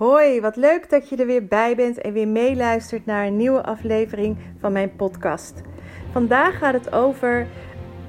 [0.00, 3.62] Hoi, wat leuk dat je er weer bij bent en weer meeluistert naar een nieuwe
[3.62, 5.60] aflevering van mijn podcast.
[6.12, 7.46] Vandaag gaat het over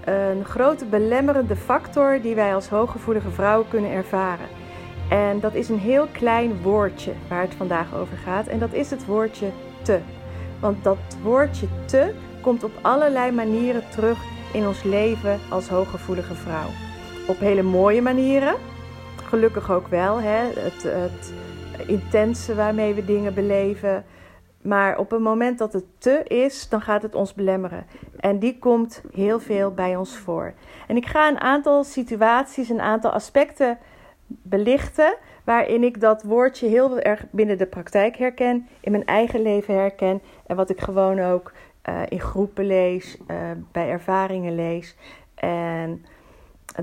[0.06, 4.46] een grote belemmerende factor die wij als hooggevoelige vrouwen kunnen ervaren.
[5.10, 8.90] En dat is een heel klein woordje waar het vandaag over gaat en dat is
[8.90, 9.50] het woordje
[9.82, 10.00] te.
[10.60, 14.18] Want dat woordje te komt op allerlei manieren terug
[14.54, 16.70] in ons leven als hooggevoelige vrouw.
[17.28, 18.56] Op hele mooie manieren,
[19.24, 20.22] gelukkig ook wel.
[20.22, 20.40] Hè?
[20.60, 21.34] Het, het
[21.88, 24.06] intense waarmee we dingen beleven.
[24.62, 27.86] Maar op het moment dat het te is, dan gaat het ons belemmeren.
[28.20, 30.54] En die komt heel veel bij ons voor.
[30.88, 33.78] En ik ga een aantal situaties, een aantal aspecten
[34.28, 35.18] belichten.
[35.44, 40.22] waarin ik dat woordje heel erg binnen de praktijk herken, in mijn eigen leven herken.
[40.46, 41.52] En wat ik gewoon ook
[41.90, 43.38] uh, in groepen lees, uh,
[43.72, 44.96] bij ervaringen lees.
[45.36, 46.06] En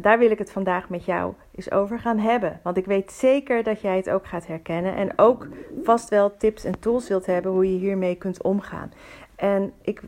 [0.00, 2.60] daar wil ik het vandaag met jou eens over gaan hebben.
[2.62, 4.94] Want ik weet zeker dat jij het ook gaat herkennen.
[4.94, 5.46] En ook
[5.82, 8.92] vast wel tips en tools wilt hebben hoe je hiermee kunt omgaan.
[9.36, 10.02] En ik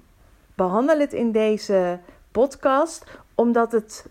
[0.54, 1.98] behandel het in deze
[2.32, 3.04] podcast
[3.34, 4.06] omdat het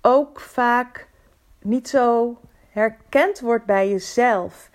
[0.00, 1.08] ook vaak
[1.62, 2.36] niet zo
[2.70, 4.70] herkend wordt bij jezelf.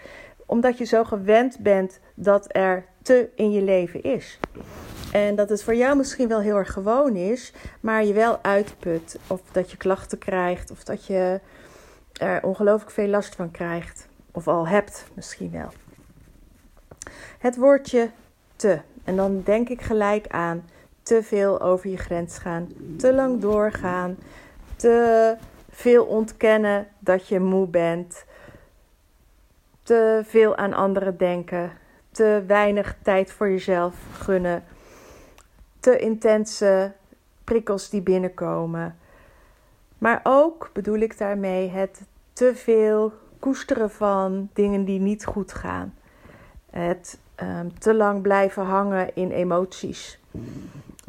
[0.45, 4.39] Omdat je zo gewend bent dat er te in je leven is.
[5.11, 9.19] En dat het voor jou misschien wel heel erg gewoon is, maar je wel uitput.
[9.27, 11.39] Of dat je klachten krijgt, of dat je
[12.13, 14.07] er ongelooflijk veel last van krijgt.
[14.31, 15.69] Of al hebt misschien wel.
[17.39, 18.09] Het woordje
[18.55, 18.79] te.
[19.03, 20.63] En dan denk ik gelijk aan
[21.03, 22.67] te veel over je grens gaan,
[22.97, 24.17] te lang doorgaan,
[24.75, 25.35] te
[25.69, 28.25] veel ontkennen dat je moe bent,
[29.83, 31.71] te veel aan anderen denken,
[32.11, 34.63] te weinig tijd voor jezelf gunnen
[35.79, 36.93] te intense
[37.43, 38.97] prikkels die binnenkomen.
[39.97, 42.01] Maar ook bedoel ik daarmee het
[42.33, 45.93] te veel koesteren van dingen die niet goed gaan.
[46.69, 50.19] Het um, te lang blijven hangen in emoties.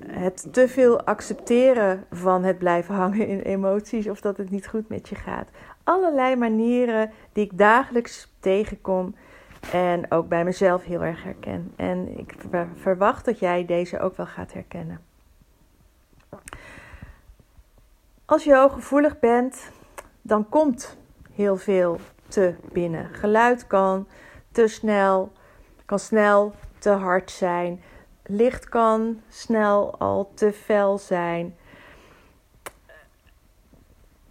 [0.07, 4.89] Het te veel accepteren van het blijven hangen in emoties of dat het niet goed
[4.89, 5.49] met je gaat.
[5.85, 9.15] Allerlei manieren die ik dagelijks tegenkom
[9.73, 11.73] en ook bij mezelf heel erg herken.
[11.77, 12.35] En ik
[12.75, 15.01] verwacht dat jij deze ook wel gaat herkennen.
[18.25, 19.71] Als je hooggevoelig bent,
[20.23, 20.97] dan komt
[21.33, 21.99] heel veel
[22.29, 23.09] te binnen.
[23.15, 24.07] Geluid kan
[24.53, 25.33] te snel,
[25.85, 27.83] kan snel te hard zijn.
[28.25, 31.57] Licht kan snel al te fel zijn.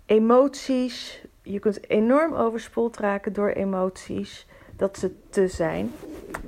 [0.05, 4.47] Emoties, je kunt enorm overspoeld raken door emoties
[4.79, 5.91] dat ze te zijn.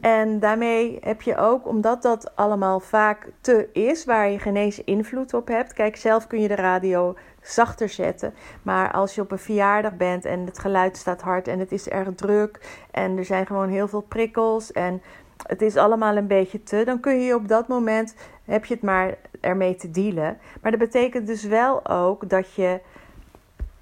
[0.02, 4.84] En daarmee heb je ook, omdat dat allemaal vaak te is, waar je geen eens
[4.84, 5.74] invloed op hebt.
[5.74, 8.34] Kijk, zelf kun je de radio zachter zetten.
[8.62, 11.90] Maar als je op een verjaardag bent en het geluid staat hard en het is
[11.90, 15.02] erg druk en er zijn gewoon heel veel prikkels en
[15.48, 18.16] het is allemaal een beetje te, dan kun je op dat moment
[18.46, 20.38] heb je het maar ermee te dealen.
[20.62, 22.80] Maar dat betekent dus wel ook dat je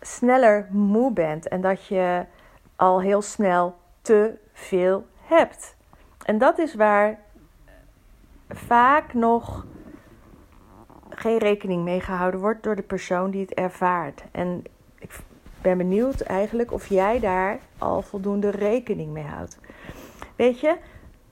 [0.02, 2.26] sneller moe bent en dat je
[2.76, 5.76] al heel snel te veel hebt.
[6.26, 7.20] En dat is waar
[8.50, 9.66] vaak nog
[11.10, 14.24] geen rekening mee gehouden wordt door de persoon die het ervaart.
[14.32, 14.64] En
[15.00, 15.20] ik
[15.62, 19.60] ben benieuwd eigenlijk of jij daar al voldoende rekening mee houdt.
[20.36, 20.78] Weet je,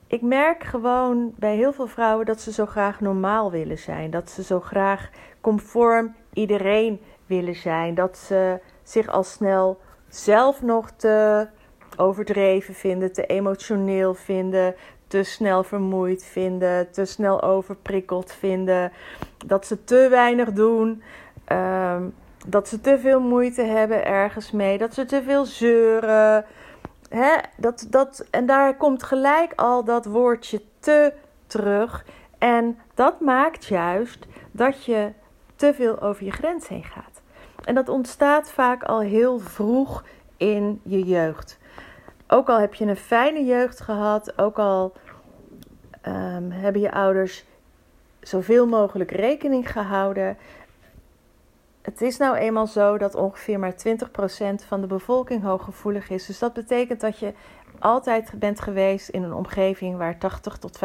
[0.06, 4.10] ik merk gewoon bij heel veel vrouwen dat ze zo graag normaal willen zijn.
[4.10, 5.10] Dat ze zo graag
[5.40, 7.94] conform iedereen willen zijn.
[7.94, 11.48] Dat ze zich al snel zelf nog te
[11.98, 14.74] overdreven vinden, te emotioneel vinden,
[15.06, 18.92] te snel vermoeid vinden, te snel overprikkeld vinden,
[19.46, 21.02] dat ze te weinig doen,
[21.52, 22.14] um,
[22.46, 26.44] dat ze te veel moeite hebben ergens mee, dat ze te veel zeuren,
[27.08, 31.12] Hè, dat, dat, en daar komt gelijk al dat woordje te
[31.46, 32.04] terug.
[32.38, 35.12] En dat maakt juist dat je
[35.56, 37.20] te veel over je grens heen gaat.
[37.64, 40.04] En dat ontstaat vaak al heel vroeg
[40.36, 41.57] in je jeugd.
[42.28, 44.92] Ook al heb je een fijne jeugd gehad, ook al
[46.06, 47.44] um, hebben je ouders
[48.20, 50.36] zoveel mogelijk rekening gehouden.
[51.82, 53.74] Het is nou eenmaal zo dat ongeveer maar 20%
[54.66, 56.26] van de bevolking hooggevoelig is.
[56.26, 57.32] Dus dat betekent dat je
[57.78, 60.80] altijd bent geweest in een omgeving waar 80 tot 75%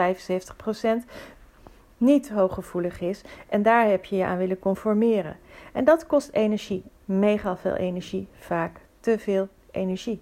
[1.97, 3.21] niet hooggevoelig is.
[3.49, 5.37] En daar heb je je aan willen conformeren.
[5.73, 10.21] En dat kost energie, mega veel energie, vaak te veel energie.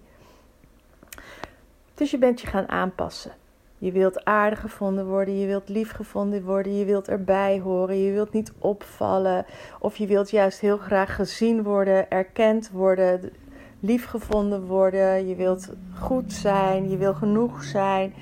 [1.93, 3.31] Dus je bent je gaan aanpassen.
[3.77, 8.11] Je wilt aardig gevonden worden, je wilt lief gevonden worden, je wilt erbij horen, je
[8.11, 9.45] wilt niet opvallen.
[9.79, 13.31] Of je wilt juist heel graag gezien worden, erkend worden,
[13.79, 15.27] lief gevonden worden.
[15.27, 18.13] Je wilt goed zijn, je wil genoeg zijn.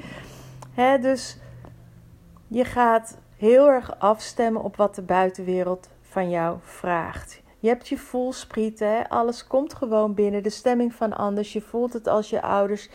[1.02, 1.38] Dus
[2.48, 7.42] je gaat heel erg afstemmen op wat de buitenwereld van jou vraagt.
[7.62, 10.44] Je hebt je voelsprieten, alles komt gewoon binnen.
[10.44, 11.54] De stemming van anders.
[11.54, 12.90] Je voelt het als je ouders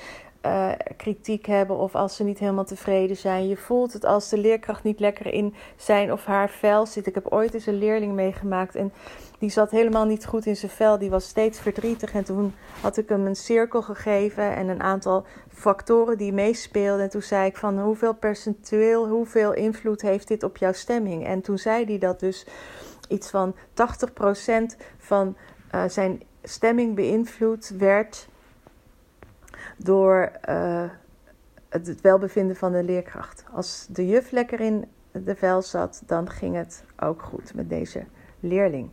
[0.46, 3.48] uh, kritiek hebben of als ze niet helemaal tevreden zijn.
[3.48, 7.06] Je voelt het als de leerkracht niet lekker in zijn of haar vel zit.
[7.06, 8.92] Ik heb ooit eens een leerling meegemaakt en
[9.38, 10.98] die zat helemaal niet goed in zijn vel.
[10.98, 15.24] Die was steeds verdrietig en toen had ik hem een cirkel gegeven en een aantal
[15.48, 17.04] factoren die meespeelden.
[17.04, 21.26] En toen zei ik van hoeveel percentueel, hoeveel invloed heeft dit op jouw stemming?
[21.26, 22.46] En toen zei hij dat dus
[23.08, 23.56] iets van 80%
[24.98, 25.36] van
[25.74, 28.28] uh, zijn stemming beïnvloed werd
[29.76, 30.84] door uh,
[31.68, 33.44] het welbevinden van de leerkracht.
[33.52, 38.04] Als de juf lekker in de vel zat, dan ging het ook goed met deze
[38.40, 38.90] leerling.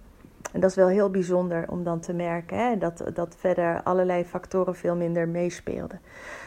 [0.51, 4.25] En dat is wel heel bijzonder om dan te merken hè, dat, dat verder allerlei
[4.25, 6.01] factoren veel minder meespeelden.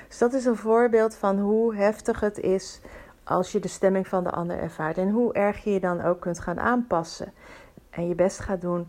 [0.09, 2.81] Dus dat is een voorbeeld van hoe heftig het is
[3.25, 4.99] als je de stemming van de ander ervaart.
[4.99, 7.33] En hoe erg je je dan ook kunt gaan aanpassen.
[7.91, 8.87] En je best gaat doen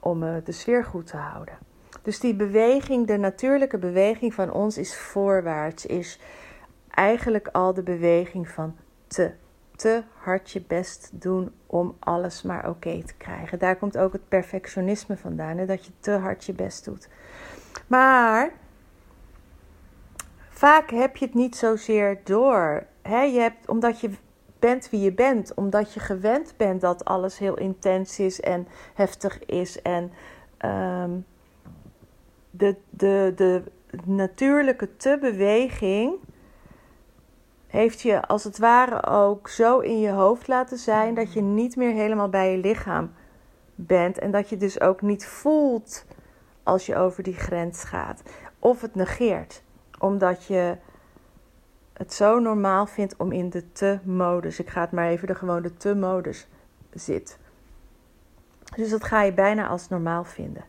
[0.00, 1.67] om uh, de sfeer goed te houden.
[2.08, 6.18] Dus die beweging, de natuurlijke beweging van ons is voorwaarts, is
[6.90, 8.76] eigenlijk al de beweging van
[9.06, 9.32] te.
[9.76, 13.58] Te hard je best doen om alles maar oké te krijgen.
[13.58, 15.66] Daar komt ook het perfectionisme vandaan, hè?
[15.66, 17.08] dat je te hard je best doet.
[17.86, 18.52] Maar
[20.48, 22.86] vaak heb je het niet zozeer door.
[23.02, 23.22] Hè?
[23.22, 24.10] Je hebt, omdat je
[24.58, 29.44] bent wie je bent, omdat je gewend bent dat alles heel intens is en heftig
[29.44, 30.12] is en
[30.64, 31.24] um,
[32.58, 33.62] de, de, de
[34.04, 36.14] natuurlijke te-beweging
[37.66, 41.76] heeft je als het ware ook zo in je hoofd laten zijn dat je niet
[41.76, 43.12] meer helemaal bij je lichaam
[43.74, 44.18] bent.
[44.18, 46.04] En dat je dus ook niet voelt
[46.62, 48.22] als je over die grens gaat.
[48.58, 49.62] Of het negeert,
[49.98, 50.76] omdat je
[51.92, 55.76] het zo normaal vindt om in de te-modus, ik ga het maar even de gewone
[55.76, 56.48] te-modus
[56.92, 57.38] zit.
[58.76, 60.64] Dus dat ga je bijna als normaal vinden.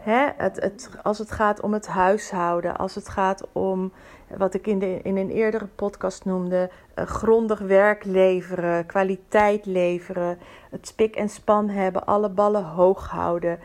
[0.00, 3.92] Hè, het, als het gaat om het huishouden, als het gaat om
[4.36, 10.38] wat ik in, in een eerdere podcast noemde, uh, grondig werk leveren, kwaliteit leveren,
[10.70, 13.58] het spik en span hebben, alle ballen hoog houden,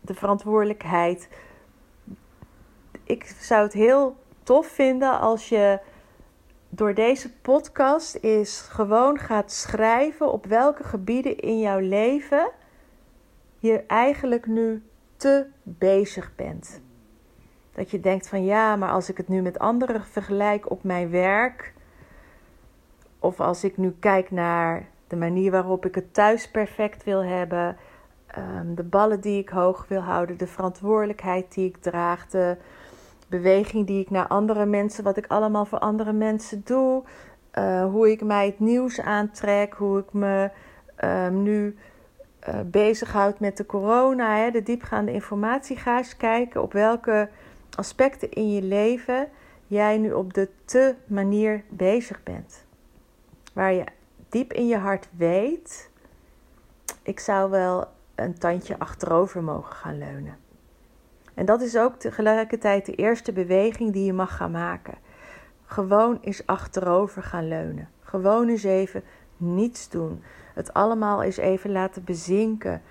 [0.00, 1.28] de verantwoordelijkheid.
[3.04, 5.78] Ik zou het heel tof vinden als je
[6.68, 12.50] door deze podcast is gewoon gaat schrijven op welke gebieden in jouw leven
[13.58, 14.82] je eigenlijk nu
[15.18, 16.80] te bezig bent.
[17.72, 21.10] Dat je denkt van ja, maar als ik het nu met anderen vergelijk op mijn
[21.10, 21.74] werk,
[23.18, 27.76] of als ik nu kijk naar de manier waarop ik het thuis perfect wil hebben,
[28.26, 32.56] ehm, de ballen die ik hoog wil houden, de verantwoordelijkheid die ik draag, de
[33.28, 37.02] beweging die ik naar andere mensen, wat ik allemaal voor andere mensen doe,
[37.58, 40.50] uh, hoe ik mij het nieuws aantrek, hoe ik me
[41.04, 41.76] um, nu
[42.48, 47.28] uh, bezighoudt met de corona, hè, de diepgaande informatie, ga eens kijken op welke
[47.76, 49.28] aspecten in je leven
[49.66, 52.64] jij nu op de te manier bezig bent.
[53.52, 53.84] Waar je
[54.28, 55.90] diep in je hart weet,
[57.02, 60.36] ik zou wel een tandje achterover mogen gaan leunen.
[61.34, 64.94] En dat is ook tegelijkertijd de eerste beweging die je mag gaan maken.
[65.64, 67.88] Gewoon eens achterover gaan leunen.
[68.00, 69.02] Gewoon eens even
[69.36, 70.22] niets doen
[70.58, 72.82] het allemaal eens even laten bezinken.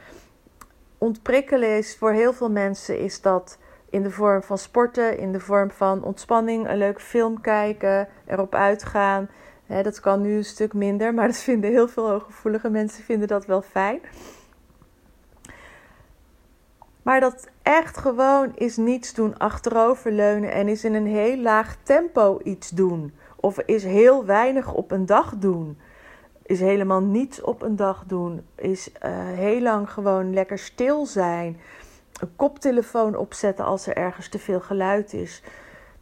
[0.98, 3.58] Ontprikkelen is voor heel veel mensen is dat
[3.90, 8.56] in de vorm van sporten, in de vorm van ontspanning, een leuke film kijken, erop
[8.56, 9.30] uitgaan.
[9.68, 13.46] dat kan nu een stuk minder, maar dat vinden heel veel hooggevoelige mensen vinden dat
[13.46, 14.00] wel fijn.
[17.02, 22.40] Maar dat echt gewoon is niets doen, achteroverleunen en is in een heel laag tempo
[22.44, 23.14] iets doen.
[23.36, 25.78] Of is heel weinig op een dag doen.
[26.48, 28.46] Is helemaal niets op een dag doen.
[28.56, 28.94] Is uh,
[29.26, 31.60] heel lang gewoon lekker stil zijn.
[32.20, 35.42] Een koptelefoon opzetten als er ergens te veel geluid is.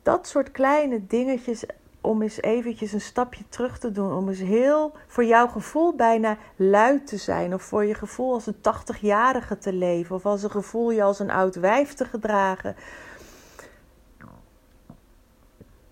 [0.03, 1.65] Dat soort kleine dingetjes
[2.01, 4.13] om eens eventjes een stapje terug te doen.
[4.13, 7.53] Om eens heel voor jouw gevoel bijna luid te zijn.
[7.53, 10.15] Of voor je gevoel als een 80-jarige te leven.
[10.15, 12.75] Of als een gevoel je als een oud wijf te gedragen.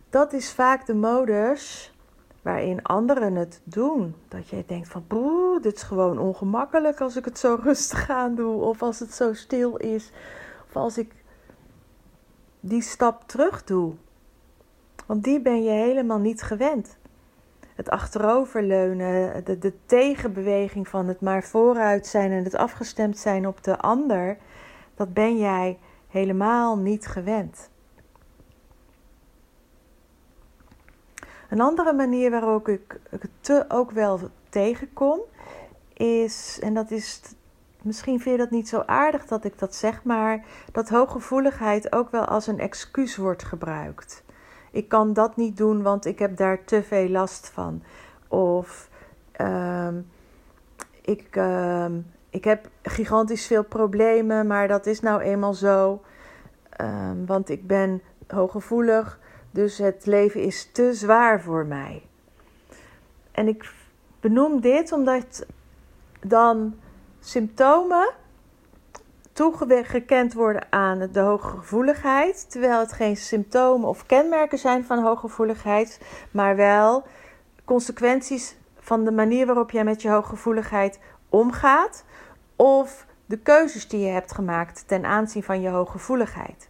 [0.09, 1.92] Dat is vaak de modus
[2.43, 4.15] waarin anderen het doen.
[4.27, 8.35] Dat jij denkt van, boe, dit is gewoon ongemakkelijk als ik het zo rustig aan
[8.35, 8.61] doe.
[8.61, 10.11] Of als het zo stil is.
[10.67, 11.13] Of als ik
[12.59, 13.93] die stap terug doe.
[15.05, 16.97] Want die ben je helemaal niet gewend.
[17.75, 23.63] Het achteroverleunen, de, de tegenbeweging van het maar vooruit zijn en het afgestemd zijn op
[23.63, 24.37] de ander,
[24.95, 27.69] dat ben jij helemaal niet gewend.
[31.53, 34.19] Een andere manier waarop ik het ook wel
[34.49, 35.19] tegenkom,
[35.93, 37.21] is, en dat is,
[37.81, 42.11] misschien vind je dat niet zo aardig dat ik dat zeg, maar dat hooggevoeligheid ook
[42.11, 44.23] wel als een excuus wordt gebruikt
[44.73, 47.83] ik kan dat niet doen, want ik heb daar te veel last van.
[48.27, 48.89] Of
[49.31, 50.01] ehm,
[51.01, 51.85] ik, uh,
[52.29, 56.01] ik heb gigantisch veel problemen, maar dat is nou eenmaal zo.
[56.81, 59.19] Um, want ik ben hooggevoelig,
[59.53, 62.03] dus het leven is te zwaar voor mij.
[63.31, 63.73] En ik
[64.19, 65.45] benoem dit omdat
[66.21, 66.75] dan
[67.19, 68.13] symptomen
[69.33, 75.99] toegekend worden aan de hooggevoeligheid, terwijl het geen symptomen of kenmerken zijn van hooggevoeligheid,
[76.31, 77.03] maar wel
[77.65, 82.03] consequenties van de manier waarop jij met je hooggevoeligheid omgaat
[82.55, 86.69] of de keuzes die je hebt gemaakt ten aanzien van je hooggevoeligheid.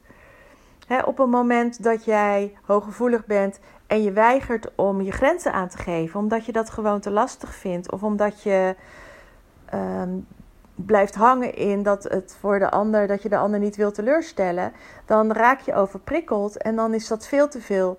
[1.06, 5.78] Op een moment dat jij hooggevoelig bent en je weigert om je grenzen aan te
[5.78, 8.75] geven, omdat je dat gewoon te lastig vindt of omdat je
[9.74, 10.28] um,
[10.75, 14.74] blijft hangen in dat het voor de ander, dat je de ander niet wil teleurstellen,
[15.06, 17.98] dan raak je overprikkeld en dan is dat veel te veel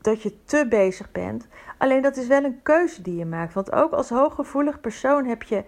[0.00, 1.46] dat je te bezig bent.
[1.78, 3.54] Alleen dat is wel een keuze die je maakt.
[3.54, 5.64] Want ook als hooggevoelig persoon heb je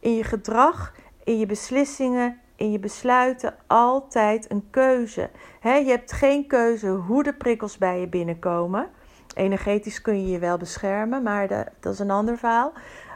[0.00, 0.94] in je gedrag,
[1.24, 5.30] in je beslissingen, in je besluiten altijd een keuze.
[5.62, 8.88] je hebt geen keuze hoe de prikkels bij je binnenkomen.
[9.34, 11.48] Energetisch kun je je wel beschermen, maar
[11.80, 12.72] dat is een ander verhaal.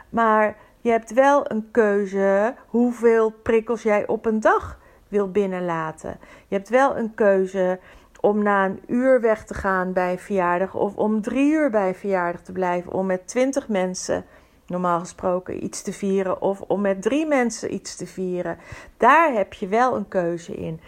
[0.09, 6.19] Maar je hebt wel een keuze hoeveel prikkels jij op een dag wil binnenlaten.
[6.47, 7.79] Je hebt wel een keuze
[8.21, 11.95] om na een uur weg te gaan bij een verjaardag of om drie uur bij
[11.95, 14.25] verjaardag te blijven om met twintig mensen
[14.69, 18.57] normaal gesproken iets te vieren of om met drie mensen iets te vieren.
[18.97, 20.79] Daar heb je wel een keuze in.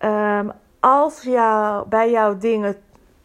[0.00, 2.76] Um, als jou, bij jouw dingen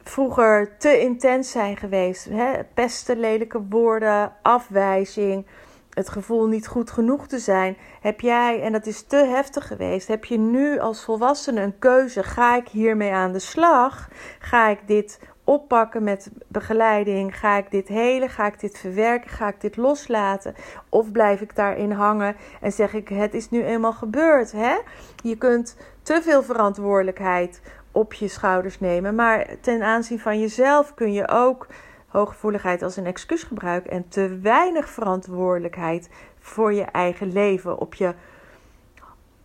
[0.04, 2.26] vroeger te intens zijn geweest.
[2.26, 2.64] Hè?
[2.74, 5.46] Pesten, lelijke woorden, afwijzing,
[5.94, 7.78] het gevoel niet goed genoeg te zijn.
[8.02, 12.24] Heb jij, en dat is te heftig geweest, heb je nu als volwassene een keuze?
[12.24, 14.10] Ga ik hiermee aan de slag?
[14.40, 17.40] Ga ik dit oppakken met begeleiding?
[17.40, 18.30] Ga ik dit helen?
[18.30, 19.30] Ga ik dit verwerken?
[19.30, 20.56] Ga ik dit loslaten?
[20.90, 24.52] Of blijf ik daarin hangen en zeg ik: Het is nu eenmaal gebeurd?
[24.52, 24.78] Hè?
[25.24, 29.16] Je kunt te veel verantwoordelijkheid op je schouders nemen.
[29.16, 31.68] Maar ten aanzien van jezelf kun je ook
[32.08, 36.10] hooggevoeligheid als een excuus gebruiken en te weinig verantwoordelijkheid
[36.40, 38.14] voor je eigen leven op je,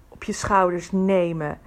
[0.08, 1.58] op je schouders nemen.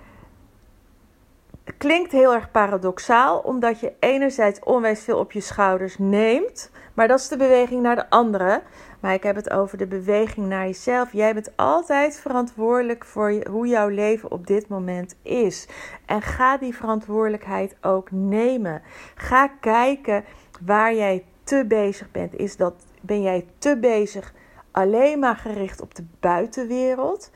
[1.82, 7.20] Klinkt heel erg paradoxaal, omdat je enerzijds onwijs veel op je schouders neemt, maar dat
[7.20, 8.62] is de beweging naar de andere.
[9.00, 11.12] Maar ik heb het over de beweging naar jezelf.
[11.14, 15.68] Jij bent altijd verantwoordelijk voor hoe jouw leven op dit moment is.
[16.06, 18.82] En ga die verantwoordelijkheid ook nemen.
[19.16, 20.24] Ga kijken
[20.66, 22.36] waar jij te bezig bent.
[22.36, 24.34] Is dat, ben jij te bezig
[24.72, 27.32] alleen maar gericht op de buitenwereld?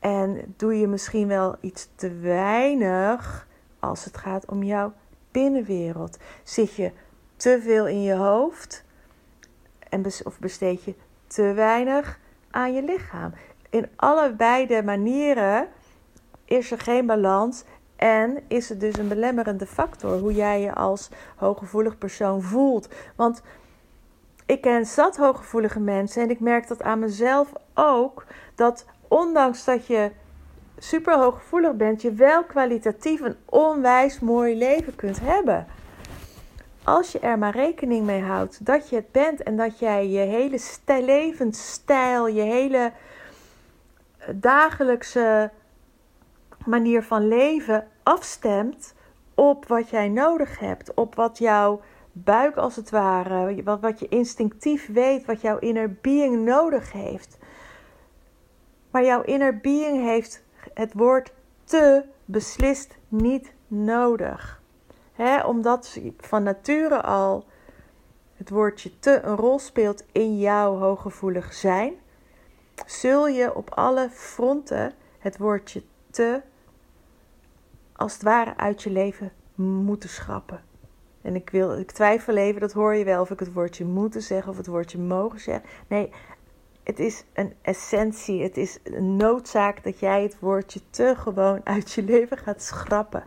[0.00, 4.92] En doe je misschien wel iets te weinig als het gaat om jouw
[5.30, 6.18] binnenwereld?
[6.44, 6.92] Zit je
[7.36, 8.84] te veel in je hoofd?
[9.90, 10.94] en of besteed je
[11.26, 12.18] te weinig
[12.50, 13.32] aan je lichaam.
[13.70, 15.68] In allebei de manieren
[16.44, 17.64] is er geen balans
[17.96, 22.88] en is het dus een belemmerende factor hoe jij je als hooggevoelig persoon voelt.
[23.16, 23.42] Want
[24.46, 28.26] ik ken zat hooggevoelige mensen en ik merk dat aan mezelf ook.
[28.54, 30.10] Dat ondanks dat je
[30.78, 35.66] super hooggevoelig bent, je wel kwalitatief een onwijs mooi leven kunt hebben
[36.84, 40.18] als je er maar rekening mee houdt dat je het bent en dat jij je
[40.18, 42.92] hele levensstijl, je hele
[44.34, 45.50] dagelijkse
[46.66, 48.94] manier van leven afstemt
[49.34, 51.80] op wat jij nodig hebt, op wat jouw
[52.12, 57.38] buik als het ware, wat, wat je instinctief weet, wat jouw inner being nodig heeft.
[58.90, 60.42] Maar jouw inner being heeft
[60.74, 61.32] het woord
[61.64, 64.62] te beslist niet nodig.
[65.12, 67.44] He, omdat van nature al
[68.36, 71.94] het woordje te een rol speelt in jouw hooggevoelig zijn,
[72.86, 76.42] zul je op alle fronten het woordje te
[77.92, 80.62] als het ware uit je leven moeten schrappen.
[81.22, 84.22] En ik, wil, ik twijfel even, dat hoor je wel, of ik het woordje moeten
[84.22, 85.68] zeggen of het woordje mogen zeggen.
[85.86, 86.12] Nee,
[86.90, 91.92] het is een essentie, het is een noodzaak dat jij het woordje te gewoon uit
[91.92, 93.24] je leven gaat schrappen.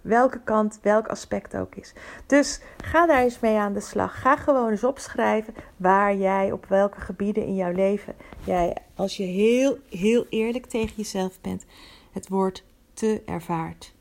[0.00, 1.92] Welke kant, welk aspect ook is.
[2.26, 4.20] Dus ga daar eens mee aan de slag.
[4.20, 9.24] Ga gewoon eens opschrijven waar jij, op welke gebieden in jouw leven jij, als je
[9.24, 11.64] heel, heel eerlijk tegen jezelf bent,
[12.12, 13.94] het woord te ervaart.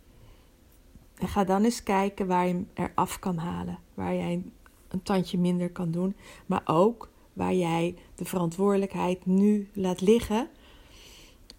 [1.18, 3.80] En ga dan eens kijken waar je hem eraf kan halen.
[3.94, 4.44] Waar jij
[4.88, 6.16] een tandje minder kan doen.
[6.46, 10.50] Maar ook waar jij de verantwoordelijkheid nu laat liggen.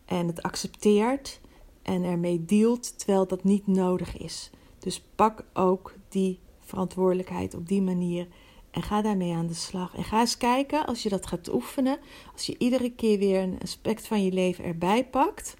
[0.04, 1.40] En het accepteert
[1.82, 4.50] en ermee dealt terwijl dat niet nodig is.
[4.78, 8.26] Dus pak ook die verantwoordelijkheid op die manier
[8.70, 9.94] en ga daarmee aan de slag.
[9.94, 11.98] En ga eens kijken als je dat gaat oefenen,
[12.32, 15.56] als je iedere keer weer een aspect van je leven erbij pakt,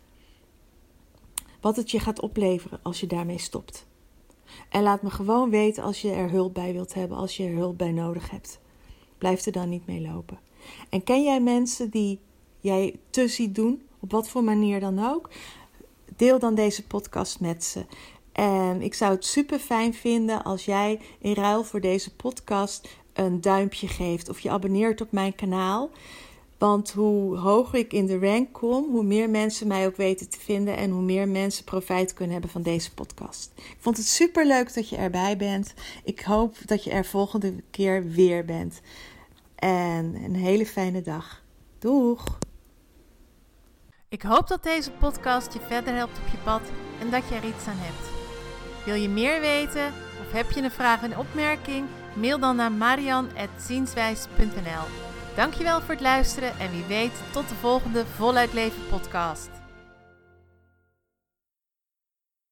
[1.61, 3.87] wat het je gaat opleveren als je daarmee stopt.
[4.69, 7.57] En laat me gewoon weten als je er hulp bij wilt hebben, als je er
[7.57, 8.61] hulp bij nodig hebt.
[9.19, 10.39] Blijf er dan niet mee lopen.
[10.89, 12.19] En ken jij mensen die
[12.61, 15.31] jij te ziet doen, op wat voor manier dan ook?
[16.17, 17.85] Deel dan deze podcast met ze.
[18.33, 23.41] En ik zou het super fijn vinden als jij in ruil voor deze podcast een
[23.41, 25.91] duimpje geeft of je abonneert op mijn kanaal.
[26.59, 30.41] Want hoe hoger ik in de rank kom, hoe meer mensen mij ook weten te
[30.41, 33.53] vinden en hoe meer mensen profijt kunnen hebben van deze podcast.
[33.57, 35.75] Ik vond het super leuk dat je erbij bent.
[36.05, 38.81] Ik hoop dat je er volgende keer weer bent.
[39.57, 41.43] En een hele fijne dag.
[41.79, 42.39] Doeg!
[44.09, 46.63] Ik hoop dat deze podcast je verder helpt op je pad
[47.01, 48.11] en dat je er iets aan hebt.
[48.85, 49.93] Wil je meer weten
[50.27, 51.87] of heb je een vraag en opmerking?
[52.15, 55.05] Mail dan naar marian.zienswijs.nl
[55.37, 59.56] Dankjewel voor het luisteren en wie weet tot de volgende Voluit Leven podcast.